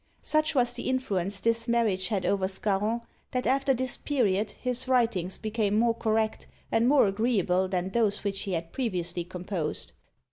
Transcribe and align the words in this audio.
Such 0.23 0.55
was 0.55 0.73
the 0.73 0.89
influence 0.89 1.39
this 1.39 1.67
marriage 1.67 2.07
had 2.07 2.25
over 2.25 2.47
Scarron, 2.47 3.01
that 3.33 3.45
after 3.45 3.71
this 3.71 3.97
period 3.97 4.49
his 4.59 4.87
writings 4.87 5.37
became 5.37 5.77
more 5.77 5.93
correct 5.93 6.47
and 6.71 6.87
more 6.87 7.05
agreeable 7.05 7.67
than 7.67 7.89
those 7.91 8.23
which 8.23 8.39
he 8.41 8.53
had 8.53 8.73
previously 8.73 9.23
composed. 9.23 9.91